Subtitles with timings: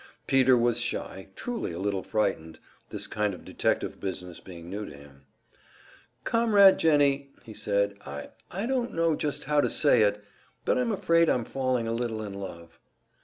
[0.25, 2.57] Peter was shy, truly a little frightened,
[2.89, 5.27] this kind of detective business being new to him.
[6.23, 10.23] "Comrade Jennie," he said, "I I don't know just how to say it,
[10.65, 12.79] but I'm afraid I'm falling a little in love."